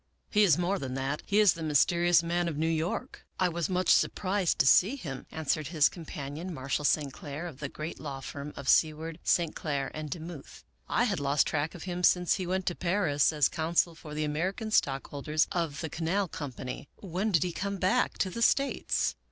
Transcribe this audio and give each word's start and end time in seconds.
He 0.31 0.41
is 0.41 0.57
more 0.57 0.79
than 0.79 0.95
that; 0.95 1.21
he 1.27 1.39
is 1.39 1.53
the 1.53 1.61
mysterious 1.61 2.23
man 2.23 2.47
of 2.47 2.57
New 2.57 2.65
York."" 2.67 3.23
I 3.39 3.49
was 3.49 3.69
much 3.69 3.89
surprised 3.89 4.57
to 4.57 4.65
see 4.65 4.95
him," 4.95 5.27
answered 5.29 5.67
his 5.67 5.89
com 5.89 6.05
panion, 6.05 6.49
Marshall 6.49 6.85
St. 6.85 7.13
Clair, 7.13 7.45
of 7.45 7.59
the 7.59 7.69
great 7.69 7.99
law 7.99 8.19
firm 8.19 8.51
of 8.55 8.67
Seward, 8.67 9.19
St. 9.23 9.55
Clair 9.55 9.91
& 10.09 10.09
De 10.09 10.19
Muth." 10.19 10.63
I 10.99 11.03
had 11.03 11.19
lost 11.19 11.45
track 11.45 11.75
of 11.75 11.83
him 11.83 12.03
since 12.03 12.33
he 12.37 12.47
went 12.47 12.65
to 12.65 12.73
Paris 12.75 13.31
as 13.31 13.47
counsel 13.47 13.93
for 13.93 14.15
the 14.15 14.23
American 14.23 14.71
stockholders 14.71 15.47
of 15.51 15.81
the 15.81 15.89
Canal 15.91 16.27
Company. 16.27 16.89
When 16.95 17.31
did 17.31 17.43
he 17.43 17.51
come 17.51 17.77
back 17.77 18.17
to 18.17 18.31
the 18.31 18.41
States 18.41 19.13